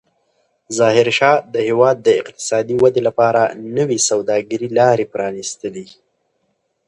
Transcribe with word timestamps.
ظاهرشاه 0.77 1.37
د 1.53 1.55
هېواد 1.67 1.97
د 2.01 2.09
اقتصادي 2.21 2.75
ودې 2.83 3.01
لپاره 3.07 3.41
نوې 3.77 3.97
سوداګریزې 4.09 4.75
لارې 4.79 5.05
پرانستلې. 5.13 5.87